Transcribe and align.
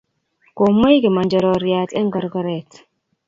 Ko 0.55 0.63
mwei 0.77 0.97
Kimonjororiat 1.03 1.89
eng 1.99 2.09
korokoret 2.13 2.71